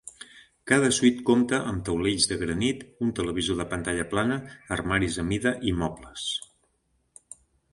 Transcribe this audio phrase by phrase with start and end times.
[0.69, 4.39] Cada suite compta amb taulells de granit, un televisor de pantalla plana,
[4.79, 6.25] armaris a mida i mobles.